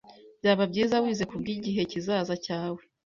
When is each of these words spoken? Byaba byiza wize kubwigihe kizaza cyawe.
Byaba 0.39 0.63
byiza 0.71 0.95
wize 1.03 1.23
kubwigihe 1.31 1.81
kizaza 1.91 2.33
cyawe. 2.45 2.81